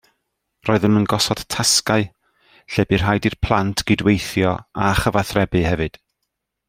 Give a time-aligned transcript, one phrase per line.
[0.67, 2.01] Roeddwn yn gosod tasgau
[2.77, 4.55] lle bu rhaid i'r plant gydweithio
[4.87, 6.01] a chyfathrebu hefyd